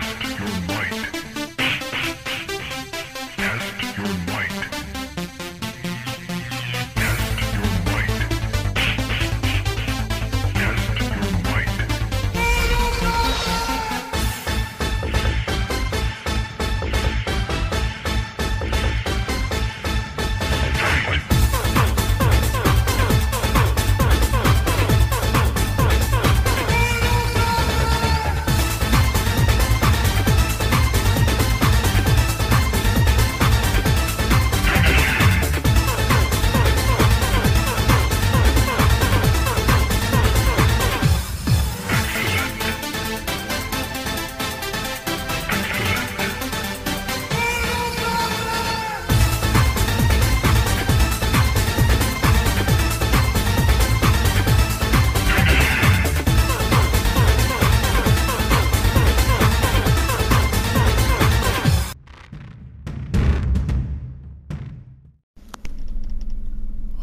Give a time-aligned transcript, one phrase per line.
[0.00, 1.33] Test your might.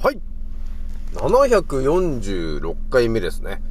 [0.03, 0.19] はい。
[1.13, 3.61] 746回目ですね。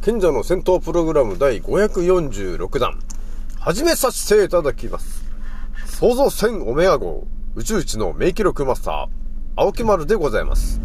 [0.00, 2.98] 賢者の戦闘プログラム第546弾。
[3.58, 5.22] 始めさせていただきます。
[5.84, 9.08] 創造船オメガ号宇宙一の名記録マスター、
[9.54, 10.80] 青木丸でございます。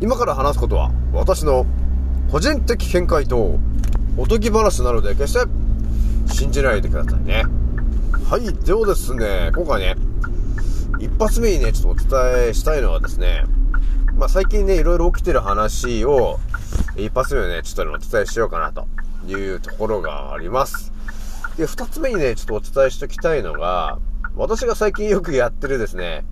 [0.00, 1.66] 今から話すことは、私の
[2.32, 3.58] 個人的見解と、
[4.16, 5.40] おとぎ話なので決して
[6.32, 7.44] 信じないでくださいね。
[8.30, 8.54] はい。
[8.64, 9.96] ではですね、今回ね、
[10.98, 13.44] 一発目にね、ちょっとお伝えしたいのはですね、
[14.18, 16.40] まあ最近ね、いろいろ起きてる話を、
[16.96, 18.88] 一発目ね、ちょっとお伝えしようかなと
[19.28, 20.92] いうところがあります。
[21.56, 24.00] で、二つ目にね、ちょっとお伝えしておきたいのが、
[24.34, 26.24] 私が最近よくやってるですね、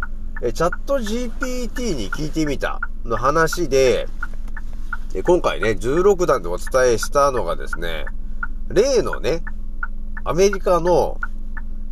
[0.42, 4.08] えチャット GPT に聞いてみたの話で、
[5.14, 8.06] え今回ね、16弾でお伝えしたのがですね、
[8.68, 9.44] 例のね、
[10.24, 11.20] アメリカの、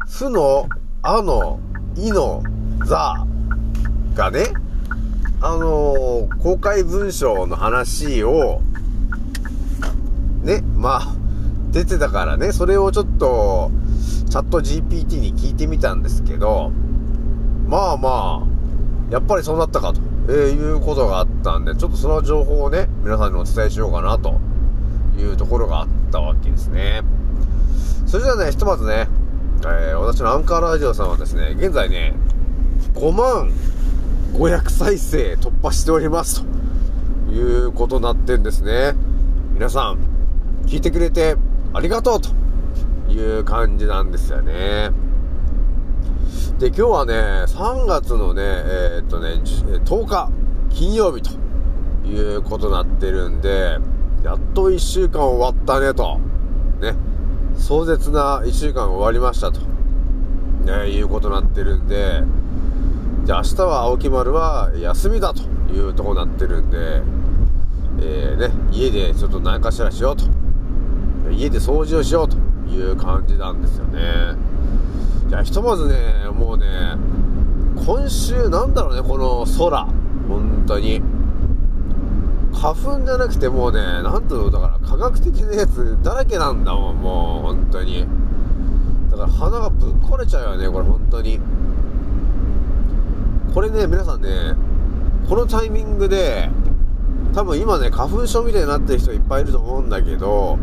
[0.08, 0.68] 負の、
[1.02, 1.60] あの、
[1.94, 2.42] いの、
[2.84, 3.24] ザ
[4.16, 4.46] がね、
[5.46, 8.62] あのー公開文書の話を、
[10.42, 11.14] ね、まあ、
[11.70, 13.70] 出てたからね、それをちょっと、
[14.30, 16.72] チャット GPT に聞いてみたんですけど、
[17.66, 24.40] まあまあ、やっぱりそうなったかと、えーいうことがあったんで、ちょっとその情報をね、皆さんにお伝えしようかなと
[25.18, 27.02] いうところがあったわけですね。
[28.06, 29.08] それじゃあね、ひとまずね、
[29.60, 32.14] えー私のアンカーラジオさんはですね、現在ね、
[32.94, 33.50] 5万
[34.34, 36.44] 500再生突破しております
[37.28, 38.94] ということになってんですね。
[39.52, 39.98] 皆さん、
[40.66, 41.36] 聞いてくれて
[41.72, 42.30] ありがとうと
[43.12, 44.90] いう感じなんですよね。
[46.58, 47.14] で、今日はね、
[47.46, 49.40] 3月のね、えーっとね、
[49.84, 50.28] 10日、
[50.68, 51.30] 金曜日と
[52.08, 53.78] いうことになってるんで、
[54.24, 56.18] やっと1週間終わったねと。
[56.80, 56.96] ね。
[57.56, 59.60] 壮絶な1週間終わりましたと。
[60.64, 62.24] ね、いうことになってるんで、
[63.24, 65.42] じゃあ明日は青木丸は休みだと
[65.72, 67.00] いうとこになってるんで、
[68.02, 70.26] えー、ね、家でちょっと何かしらしようと。
[71.32, 72.36] 家で掃除をしようと
[72.68, 74.36] いう感じなんですよね。
[75.30, 76.66] じゃあひとまずね、もうね、
[77.86, 79.86] 今週なんだろうね、この空。
[80.28, 81.00] 本当に。
[82.52, 88.06] 花粉じゃなくてもうね、なんとだから科学的なやつだらけなんだもん、もう本当に。
[89.10, 91.40] だから鼻がぶっ壊れちゃうよね、これ本当に。
[93.54, 94.56] これね、皆さんね、
[95.28, 96.50] このタイミングで、
[97.32, 100.58] 多分今ね、花粉症みたいになってる人いっぱいいると思うんだけど、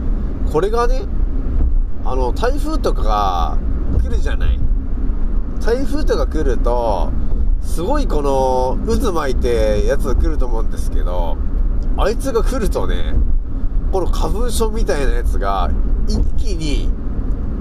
[0.51, 1.03] これがね、
[2.03, 3.57] あの、台風とかが
[3.97, 4.59] 来るじゃない。
[5.63, 7.13] 台風とか来ると、
[7.61, 11.37] すごいこの、渦巻いてやつが来ると思うんですけど、
[11.95, 13.13] あいつが来るとね、
[13.93, 15.71] この花粉症みたいなやつが、
[16.09, 16.89] 一気に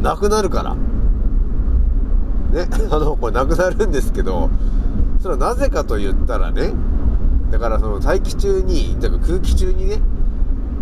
[0.03, 0.75] なくなるから。
[0.75, 4.51] ね、 あの、これなくなるんですけど、
[5.21, 6.73] それはなぜかと言ったらね、
[7.51, 10.01] だからその大気中に、だから空気中にね、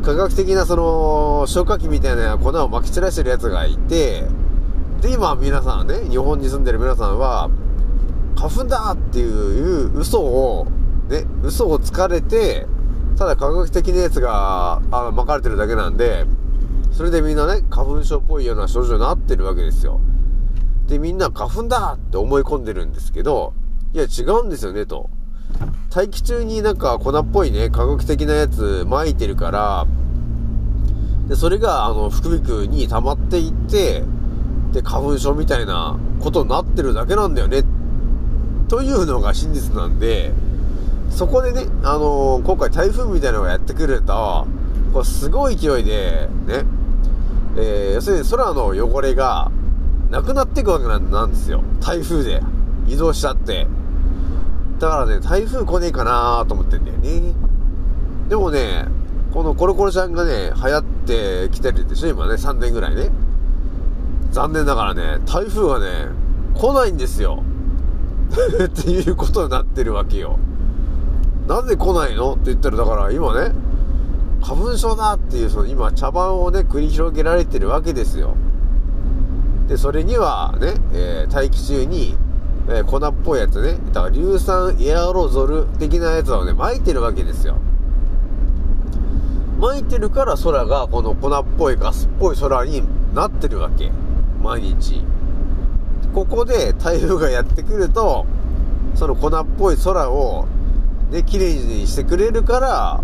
[0.05, 4.25] 科学的なその消火器みたいな粉を撒き散らしてるやつがいて、
[5.00, 7.50] で、今皆さんね、日本に住んでる皆さんは、
[8.37, 10.67] 花粉だっていう嘘を、
[11.08, 12.67] ね、嘘をつかれて、
[13.17, 16.26] ただ科学的なやつが、あ巻かれてるだけなんで、
[16.93, 20.00] それでみんなね、花粉症っぽいような症状になってるわけですよ。
[20.87, 23.52] で、みんな花粉だって思い込んでるんですけど、
[23.94, 25.08] いや違うんですよね、と。
[25.90, 29.87] 大気中になんか粉っぽいね、科学的なやつ撒いてるから、
[31.29, 34.05] で、それが、あの、副鼻腔に溜まっていって、
[34.73, 37.64] で、花粉症みたいなことになってるだけなんだよね、
[38.69, 40.32] というのが真実なんで、
[41.11, 44.46] そこでね、あのー今回台風みたいなのがやってくると、
[44.93, 46.64] こうすごい勢いで、ね、
[47.56, 49.50] えー要するに空の汚れが
[50.11, 51.62] なくなっていくわけなんですよ。
[51.81, 52.43] 台風で
[52.87, 53.67] 移動しちゃって。
[54.78, 57.34] だからね、台風来ねえかなと思ってんだよね。
[58.28, 58.86] でもね、
[59.32, 63.10] このコロコロちゃんがね、流行ってきてるでしょ今ね、3年ぐらいね。
[64.30, 66.08] 残念ながらね、台風がね、
[66.54, 67.42] 来ないんですよ。
[68.64, 70.38] っていうことになってるわけよ。
[71.48, 72.32] なんで来ないの？
[72.32, 73.52] って言ったら、だから今ね、
[74.42, 78.34] 花粉症だっていう、その今茶番をね、繰り広げられてるわけですよ。
[79.66, 82.16] で、それにはね、えー大気中に、
[82.70, 87.56] え粉っぽいやつね、だから硫酸エアロゾル的なやつをね、撒いてるわけですよ。
[89.59, 92.82] 撒いてるから空がこの粉っぽいガスっぽい空に
[93.15, 93.91] なってるわけ。
[94.43, 95.03] 毎日。
[96.15, 98.26] ここで台風がやってくると、
[98.94, 100.47] その粉っぽい空を、
[101.11, 103.00] ね、綺麗にしてくれるから、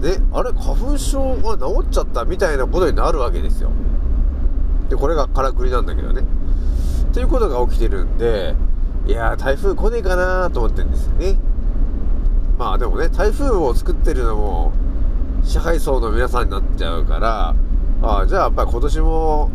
[0.00, 3.70] ね、あれ花粉症が治っちゃったみたいなことになるわけですよ。
[4.90, 6.24] で、これがからくりなんだけどね。
[7.18, 8.54] ということが起きてるんで、
[9.08, 11.36] いや、台風来ねえかなと思ってるんですよね。
[12.56, 14.72] まあでもね、台風を作ってるのも、
[15.42, 17.56] 支配層の皆さんになっちゃうから、
[18.02, 19.50] ああ、じゃあやっぱり今年も、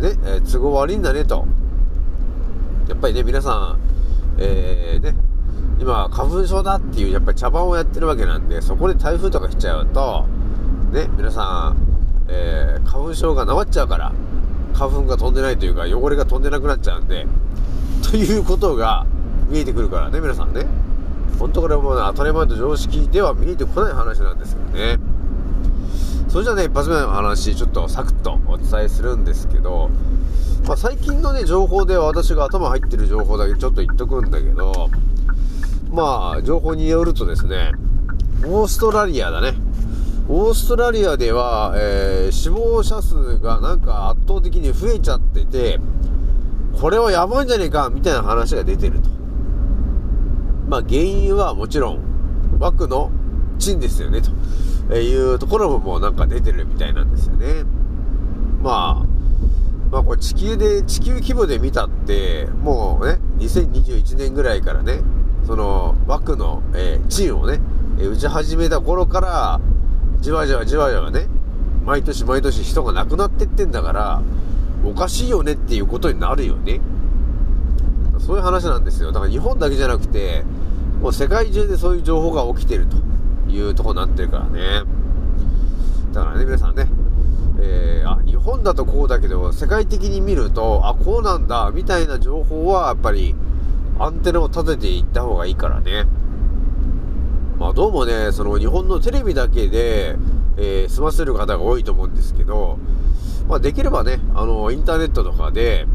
[0.00, 1.44] ね、えー都合悪いんだねと。
[2.88, 3.78] やっぱりね、皆さん、
[4.38, 5.14] えー、ね、
[5.78, 10.24] 今、花粉症だっていう、やっぱり茶番をやってるわけなんで、そこで台風とか来ちゃうと、
[10.90, 11.76] ね、皆さん、
[12.28, 14.10] えー、花粉症が治っちゃうから、
[14.74, 17.26] 花粉が飛んでないというか、汚れが飛んでなくなっちゃうんで、
[18.02, 19.06] ということが
[19.48, 20.66] 見えてくるからね、皆さんね。
[21.38, 24.98] 本当これはもうね、当たり前と常識では見えてこない話なんですよね。
[26.28, 29.90] それじゃあね、一発目の話、ちょっとサクッとお伝えするんですけど、
[30.66, 34.90] まあ、最近のね、情報では私が頭入ってる情報だけちょっと言っとくんだけど、
[35.90, 37.72] まあ、情報によるとですね、
[38.46, 39.54] オーストラリアだね。
[40.26, 45.78] オーストラリアでは、えー死亡者数がなんか圧倒的に増えちゃってて、
[46.80, 49.10] これはやばいんじゃねえか、みたいな話が出てると。
[50.68, 51.98] まあ、原因はもちろん、
[52.58, 53.10] 枠の
[53.58, 54.22] 賃ですよね、
[54.88, 57.64] というところももうなんか出てるみたいなんですよね。
[58.62, 59.06] まあ、
[59.90, 65.02] まあこれ地球で、地球規模で見たって、もうね、2021年ぐらいからね、
[65.46, 67.60] その枠の、えー、賃をね、
[67.98, 69.60] 打ち始めた頃から、
[70.24, 71.26] じわじわじわじわね、
[71.84, 74.22] 毎年毎年人が亡くなってってんだから、
[74.82, 76.80] おかしいよねっていうことになるよね。
[78.20, 79.12] そういう話なんですよ。
[79.12, 80.42] だから日本だけじゃなくて、
[81.02, 82.96] もう世界中でそういう情報が起きてると
[83.50, 84.84] いうとこになってるからね。
[86.14, 86.88] だからね、皆さんね、
[87.60, 93.34] えー、あ、日本だとこうだけど、世界的に見ると、あ、こうなんだ、みたいな情報は、やっぱり、
[93.98, 96.06] アンテナを立てていった方がいいからね。
[97.58, 100.16] まあ、どうもね、その日本のテレビだけで、
[100.56, 102.78] えー済ませる方が多いと思うんですけど、
[103.48, 105.86] まあ、できればね、あの、インターネットとかで、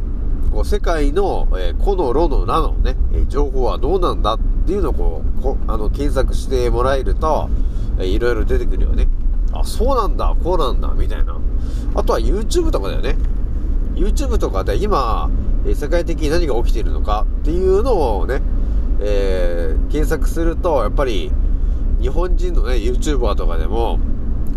[0.51, 7.49] こう、世界の、えー、個の、ロの、ナのね、えー情報はどうなんだっていうのをこう、こあの、検索してもらえると、
[7.97, 9.07] えーいろいろ出てくるよね。
[9.51, 11.37] あ、そうなんだ、こうなんだ、みたいな。
[11.95, 13.17] あとは YouTube とかだよね。
[13.95, 15.29] YouTube とかで今、
[15.65, 18.41] えー世界的に何が起きているのかっていうのをね、
[19.01, 21.31] えー検索すると、やっぱり、
[22.01, 23.99] 日本人のね、YouTuber とかでも、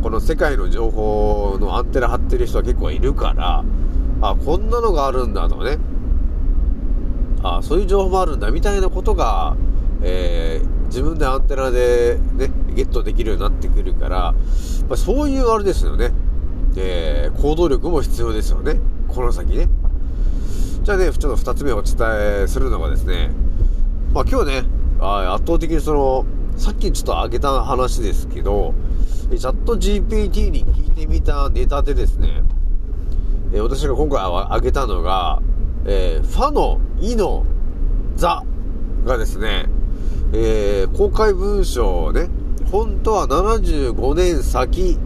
[0.02, 3.64] この世界の情報のアンテナ張ってる人は結構いるから、
[4.20, 5.78] あ、こんなのがあるんだとかね、
[7.42, 9.56] あ、そういう情報もあるんだみたいなことが、
[10.02, 14.32] えー自分でアンテナでね、ゲットできるようになってくるから、
[14.90, 16.12] まあ、そういうあれですよね。
[16.76, 18.78] えー行動力も必要ですよね。
[19.08, 19.70] この先ね。
[20.82, 21.96] じゃあね、ちょっと二つ目お伝
[22.42, 23.30] えするのがですね、
[24.12, 24.64] まあ今日ね、
[25.00, 28.74] 圧倒的にその、さっきちょっと挙げた話ですけど、
[29.30, 32.42] チャット GPT に聞いてみたネタでですね、
[33.52, 35.40] え私が今回挙げたのが、
[35.84, 37.44] えーファのイの
[38.16, 38.42] ザ
[39.04, 39.66] がですね、
[40.32, 42.28] えー公開文書をね、
[42.70, 44.98] 本当は75年先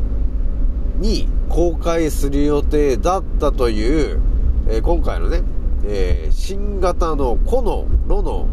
[0.98, 4.20] に公開する予定だったという、
[4.68, 5.42] えー今回のね、
[5.84, 8.48] えー新型のコのロの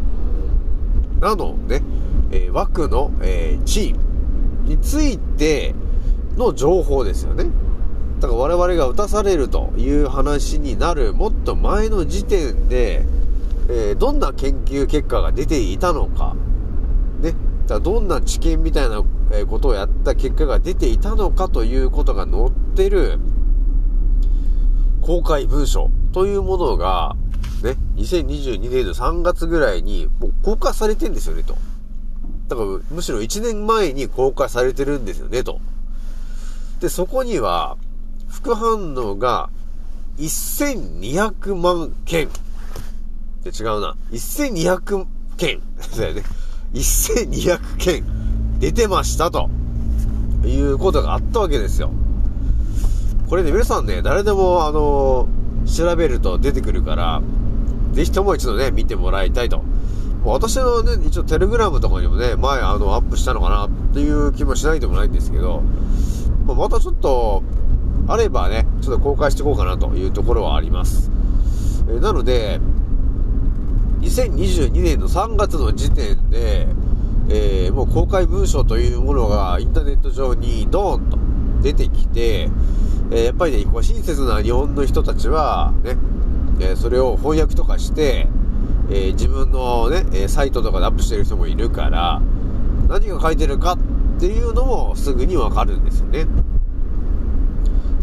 [1.20, 1.82] なのね、
[2.30, 3.94] えー枠の、えー地位
[4.68, 5.74] について
[6.36, 7.44] の情報ですよね。
[8.20, 13.04] だから我々が打たされるという話になるもっと前の時点で、
[13.68, 16.34] えーどんな研究結果が出ていたのか、
[17.20, 19.02] ね、だからどんな知見みたいな
[19.46, 23.18] ことをやった結果が出ていたのかということが載ってる
[25.02, 27.14] 公開文書というものが、
[27.62, 31.56] ね、2022年の3月ぐらいにもう公開されてんですよね、と。
[32.54, 35.60] だからむしろ1年前に公開されてるんですよね、と。
[36.80, 37.76] で、そこには、
[38.28, 39.50] 副反応が
[40.18, 42.28] 1200万件。
[43.42, 43.96] で違うな。
[44.12, 45.06] 1200
[45.36, 45.60] 件。
[45.96, 46.22] だよね。
[46.72, 48.04] 1200件
[48.58, 49.50] 出てましたと。
[50.44, 51.90] いうことがあったわけですよ。
[53.28, 55.26] これね、皆さんね、誰でも、あの
[55.66, 57.22] 調べると出てくるから、
[57.92, 59.62] ぜひとも一度ね、見てもらいたいと。
[60.24, 65.62] 私のね、一応テレグラムとかにもね、前あの、アップしたのかなっていう気もしないでもないんですけど、
[66.46, 67.42] まあまたちょっと、
[68.08, 71.10] あればね、ちょっと公開していこうかなというところはあります。
[71.90, 72.60] えなので、
[74.00, 76.68] 2022年の3月の時点で、
[77.28, 81.18] えーもう公開文書というものがインターネット上にドーンと
[81.62, 82.50] 出てきて、
[83.10, 85.96] えーやっぱりね、こう親切な日本の人たちは、ね、
[86.60, 88.28] えーそれを翻訳とかして、
[88.90, 92.20] えー自分のね、えサイトとかでアップしてる人もいるから、
[92.88, 96.26] 何が書いてるかっていうのもすぐにわかるんですよね。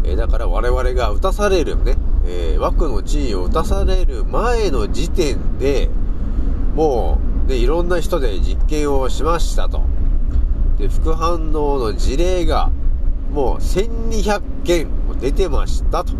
[0.04, 1.96] えーだから我々が打たされるね、
[2.26, 5.88] えー枠の地位を打たされる前の時点で、
[6.74, 9.82] もう、ね、いろんな人で実験をしましたと。
[10.78, 12.70] で、副反応の事例が、
[13.32, 14.88] もう1200件
[15.20, 16.14] 出てましたと、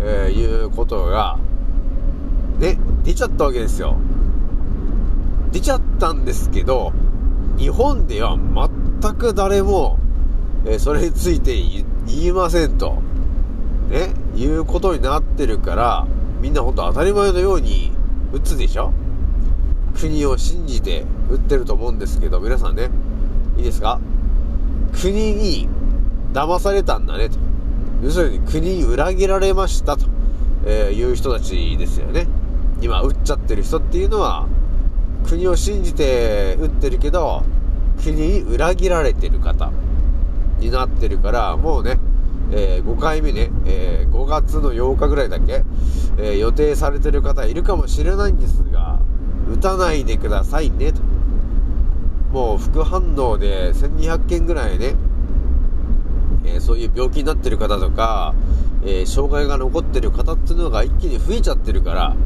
[0.00, 1.38] えいうことが、
[3.04, 3.96] 出ちゃったわけですよ。
[5.50, 6.92] 出ちゃったんですけど、
[7.58, 8.36] 日本では
[9.00, 9.98] 全く誰も、
[10.64, 11.54] えそれについて
[12.06, 13.02] 言いませんと。
[13.90, 16.06] ね、いうことになってるから、
[16.40, 17.92] みんなほんと当たり前のように
[18.32, 18.92] 打つでしょ？
[19.94, 22.88] 国を信じて打ってると思うんですけど、皆さんね、
[23.58, 24.00] いいですか？
[24.94, 25.68] 国に
[26.32, 27.36] 騙されたんだねと。
[28.02, 30.06] 要するに国に裏切られましたと、
[30.64, 32.26] えいう人たちですよね。
[32.82, 34.48] 今打っちゃってる人っていうのは、
[35.24, 37.44] 国を信じて打ってるけど、
[38.02, 39.70] 国に裏切られてる方
[40.58, 42.00] になってるから、もうね、
[42.50, 45.64] えー5回目ね、えー5月の8日ぐらいだけ、
[46.18, 48.98] えー予定されてる方いるかもしれないんですが、
[49.48, 51.00] 打たないでくださいね、と。
[52.32, 54.96] もう副反応で1200件ぐらいね、
[56.44, 58.34] えそういう病気になってる方とか、
[58.84, 62.16] え障害が残ってる方っていうのが一気に増えちゃってるから、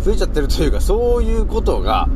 [0.00, 2.08] 増えちゃってるというか、そういうことが、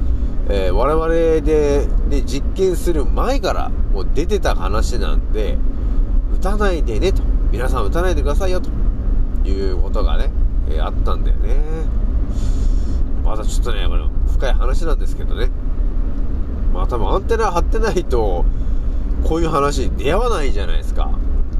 [0.49, 1.09] えー我々
[1.47, 5.59] で、ね、実験する前からもう出てた話なんで、
[6.35, 7.23] 打たないでねと。
[7.51, 8.71] 皆さん打たないでくださいよと
[9.49, 10.31] いうことがね、
[10.69, 11.57] えーあったんだよね。
[13.25, 15.51] またちょっとね、これ深い話なんですけどね。
[16.73, 18.45] まあ多分アンテナ張ってないと、
[19.25, 21.11] こういう話に出会わないじゃないですか。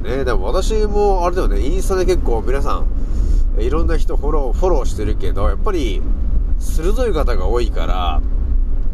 [0.03, 2.85] ね、でも私もあれだよね、インスタで結構皆さん、
[3.59, 6.01] いろんな人フォロー、フォローしてるけど、やっぱり、
[6.59, 8.21] 鋭い方が多いから、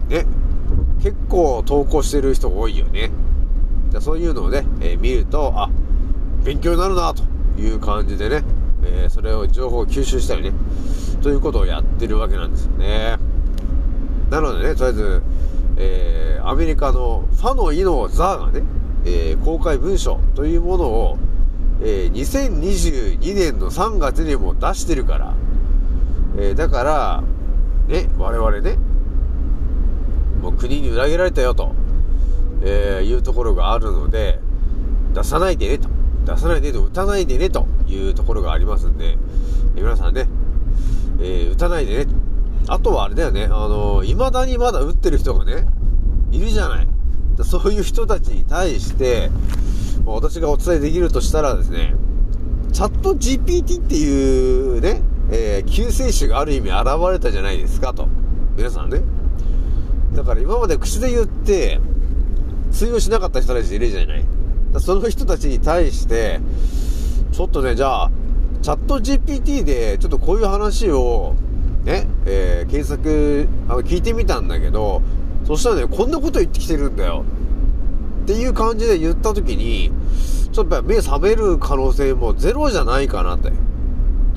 [0.09, 0.25] ね、
[1.01, 3.11] 結構投稿してる人が多いよね。
[3.91, 5.69] でそういうのをね、えー見ると、あ、
[6.43, 7.23] 勉強になるな、と
[7.59, 8.43] いう感じでね、
[8.83, 10.51] えーそれを情報を吸収したりね、
[11.21, 13.17] ということをやってるわけなんですよね。
[14.29, 15.21] なのでね、とりあえず、
[15.77, 18.63] えーアメリカのファのイのザーがね、
[19.05, 21.17] え公開文書というものを、
[21.81, 25.33] えー2022年の3月にも出してるから、
[26.37, 27.23] えーだから、
[27.87, 28.77] ね、我々ね、
[30.41, 31.73] もう国に裏切られたよと、
[32.63, 34.39] えーいうところがあるので、
[35.13, 35.89] 出さないでねと、
[36.25, 39.17] 出さないでと、打たないでねというところがありますんで、
[39.75, 40.27] えー皆さんね、
[41.19, 42.11] えー打たないでね。
[42.67, 45.65] あとはあれだよね、あのー未だにまだ打ってる人がね、
[46.31, 46.87] いるじゃない。
[47.43, 49.31] そういう人たちに対して、
[50.15, 51.95] 私がお伝えできるとしたらですね、
[52.71, 55.01] チャット GPT っていうね、
[55.31, 58.07] えー救世主がある意味現れたじゃないですかと。
[58.57, 59.01] 皆さんね。
[60.13, 61.79] だから今まで口で言って、
[62.71, 64.25] 通用しなかった人たちいるじゃない。
[64.79, 66.39] その人たちに対して、
[67.31, 68.11] ちょっとね、じゃあ、
[68.61, 71.35] チャット GPT でちょっとこういう話を、
[71.85, 75.01] ね、えー検索、あの、聞いてみたんだけど、
[75.45, 77.23] そしたらね、こんなこと言ってきてるんだよ。
[78.29, 79.91] っていう感じで言った時に、
[80.53, 83.51] ちょっとやっぱ目覚める可能性もゼロじゃないかなって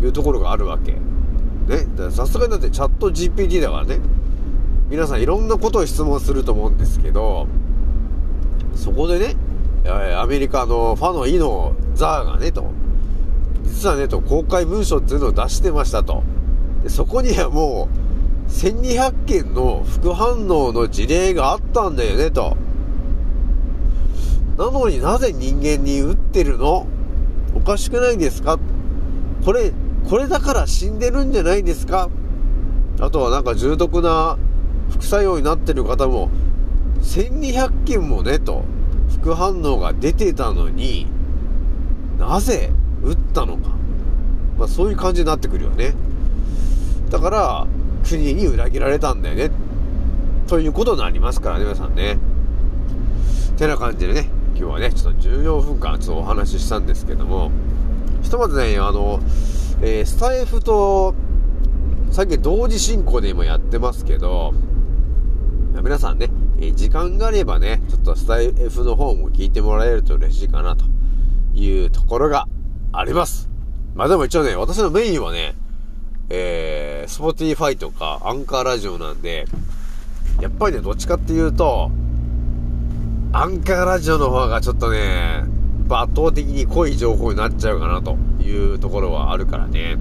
[0.03, 0.93] いうところがあるわけ。
[0.93, 2.11] ね。
[2.11, 4.01] さすがにだってチャット GPT だからね。
[4.89, 7.47] 皆さんいろんなことを質問すると思うんですけど、
[8.75, 9.37] そこでね、
[10.17, 12.71] アメリカのファのイのザーがね、と、
[13.65, 16.23] 実はね、と、公開文書っていうのを出してましたと。
[16.83, 17.91] でそこにはも
[18.49, 22.57] う、1200件の副反応の事例があったんだよね、と。
[24.57, 26.87] なのになぜ人間に打ってるの？
[27.55, 28.59] おかしくないですか？
[29.45, 29.73] これ、
[30.09, 32.09] これだから死んでるんじゃないですか？
[33.01, 34.39] あとはなんか重篤な
[34.91, 36.31] 副作用になってる方も、
[37.01, 38.65] 1200件もね、と、
[39.21, 41.07] 副反応が出てたのに、
[42.19, 42.71] なぜ
[43.03, 43.71] 打ったのか？
[44.59, 45.95] まあ、そういう感じになってくるよね。
[47.11, 47.67] だから、
[48.07, 49.51] 国に裏切られたんだよね。
[50.47, 52.19] ということになりますからね、皆さんね。
[53.57, 54.29] てな感じでね、
[54.63, 57.51] 今日はね、ちょっと14分間ちょっとお話ししたんですけども、
[58.23, 59.19] ひとまずね、あの、
[59.83, 61.17] えースタイフと、
[62.13, 64.55] 最近同時進行で今やってますけど、
[65.83, 70.85] 皆さんね、え時間があればね、ちょっとスタイフの方も聞いてもらえると嬉しいかなと
[71.55, 72.47] いうところが
[72.93, 73.51] あります。
[73.97, 75.57] まあでも一応ね、私のメインはね、
[76.31, 79.47] えー、Spotify とかアンカーラジオなんで、
[80.41, 81.91] やっぱりね、どっちかっていうと、
[83.35, 85.45] アンカーラジオの方がちょっとね、
[85.89, 89.97] 圧倒的に濃い情報になっちゃうかなというところはあるからね。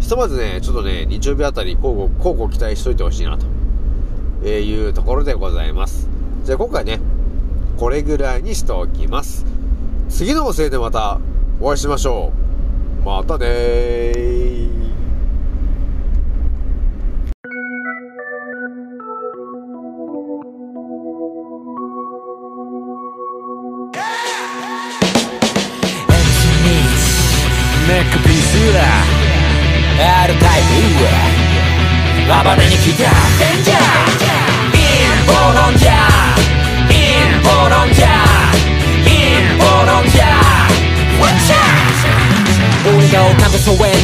[0.00, 3.46] ひとまずね、ちょっとね、日曜日あたり交互、交互期待しといてほしいなと、
[4.44, 6.08] えいうところでございます。
[6.42, 6.98] じゃあ今回ね、
[7.76, 9.46] これぐらいにしておきます。
[10.08, 11.20] 次のおせいでまた
[11.60, 12.32] お会いしましょ
[13.04, 13.06] う。
[13.06, 14.45] またねー。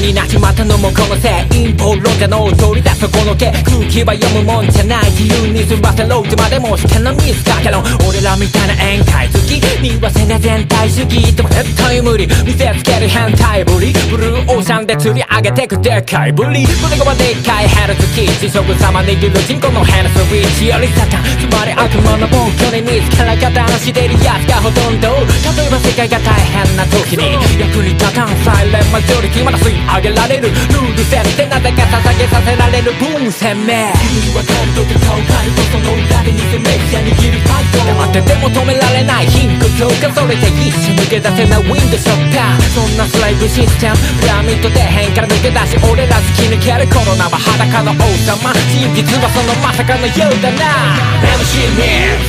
[0.02, 1.73] になっちまったのもこのせい。
[1.73, 2.71] 陰謀論家の取
[3.09, 42.61] この毛空気は読むもんじゃない自由に済ませろってまでもしてのミスだけど俺らみたいな宴会好き見忘れ全体主義でも絶対無理見せつける変態ぶりブルーオーシャンで釣り上げてくでかいぶり胸がでっかいヘルツキー地食様握る人口のヘルスウィッチよりサタンつまり悪魔の暴挙に見つから加担してるやつがほとんど例えば世界が大変な時に役に立たんサイレンマジョリティまだ吸い上げられるルール設定なぜか捧げさせられる分鮮明君はカルトと顔カルトその裏で偽メディア握るファイト黙ってても止められない貧困強化それで一瞬抜け出せないウィンドショッター。
[42.70, 43.96] そんなスライブシステム。
[44.20, 48.55] ピラミッド底辺から抜け出し俺ら突き抜けるコロナは裸の王様。
[48.70, 50.94] 真実はそのまさかのようだな。
[51.24, 52.22] MC ミッ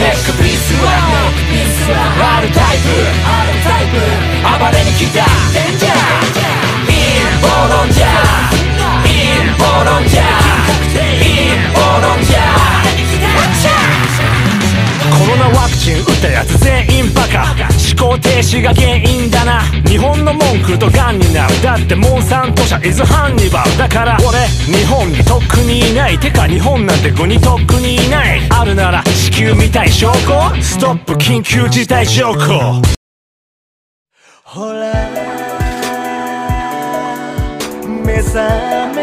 [0.00, 0.90] ネックピースは。
[2.40, 4.00] R タイプ
[4.42, 5.26] 暴れに来た。
[5.54, 6.42] デンジャー
[6.90, 8.61] インボロ
[17.92, 19.62] 思考停止が原因だな。
[19.86, 28.40] 日本の文句とガンになるだってモンサント社イズハンニバルだから俺日本にとっくにいないてか日本なんて国にとっくにいない。
[28.50, 30.62] あるなら地球みたい証拠。
[30.62, 32.82] ストップ緊急事態条項
[34.44, 34.92] ほら。
[38.04, 39.01] 目覚め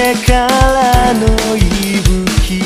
[0.00, 2.64] てからの息吹。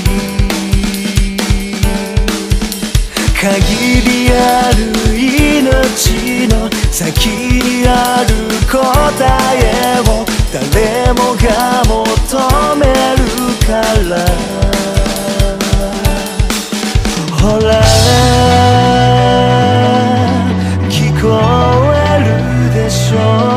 [3.35, 3.51] 限
[4.03, 4.79] りある
[5.19, 6.55] 命の
[6.93, 8.31] 先にある
[8.71, 8.79] 答
[9.57, 9.59] え
[10.01, 11.47] を誰もが
[11.85, 11.97] 求
[12.77, 12.83] め
[13.17, 13.23] る
[13.67, 13.69] か
[14.11, 14.13] ら。
[17.37, 17.69] ほら
[20.89, 21.25] 聞こ
[21.93, 22.27] える
[22.75, 23.17] でしょ
[23.51, 23.54] う。